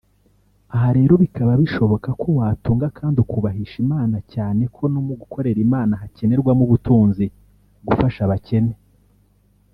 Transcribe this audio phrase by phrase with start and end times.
[0.75, 6.61] Aha rero bikaba bishoboka ko watunga kandi ukubahisha Imana cyane ko no mugukorera Imana hakenerwamo
[6.67, 7.25] ubutunzi
[7.87, 8.73] (gufasha abakene